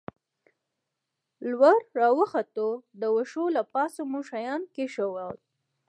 [1.49, 2.67] لوړ را وختو،
[2.99, 5.37] د وښو له پاسه مو شیان کېښوول.